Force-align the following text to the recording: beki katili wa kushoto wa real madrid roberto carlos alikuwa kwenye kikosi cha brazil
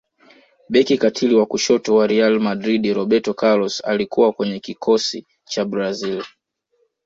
beki 0.69 0.97
katili 0.97 1.35
wa 1.35 1.45
kushoto 1.45 1.95
wa 1.95 2.07
real 2.07 2.39
madrid 2.39 2.93
roberto 2.93 3.33
carlos 3.33 3.85
alikuwa 3.85 4.33
kwenye 4.33 4.59
kikosi 4.59 5.27
cha 5.45 5.65
brazil 5.65 6.23